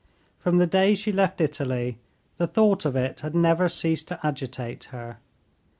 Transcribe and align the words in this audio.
From 0.39 0.57
the 0.57 0.65
day 0.65 0.95
she 0.95 1.11
left 1.11 1.39
Italy 1.41 1.99
the 2.39 2.47
thought 2.47 2.85
of 2.85 2.95
it 2.95 3.19
had 3.19 3.35
never 3.35 3.69
ceased 3.69 4.07
to 4.07 4.19
agitate 4.25 4.85
her. 4.85 5.19